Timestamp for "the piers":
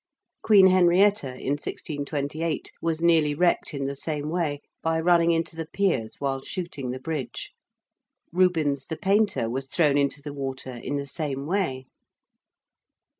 5.55-6.15